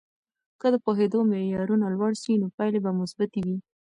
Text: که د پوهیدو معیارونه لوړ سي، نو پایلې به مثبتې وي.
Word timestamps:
که 0.59 0.67
د 0.73 0.75
پوهیدو 0.85 1.19
معیارونه 1.31 1.85
لوړ 1.95 2.11
سي، 2.21 2.31
نو 2.41 2.47
پایلې 2.55 2.79
به 2.85 2.91
مثبتې 3.01 3.39
وي. 3.45 3.57